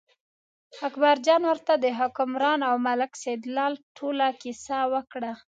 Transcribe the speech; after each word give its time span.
اکبرجان 0.87 1.41
ورته 1.49 1.73
د 1.77 1.85
حکمران 1.99 2.59
او 2.69 2.75
ملک 2.87 3.11
سیدلال 3.23 3.73
ټوله 3.97 4.27
کیسه 4.41 4.77
وکړه. 4.93 5.31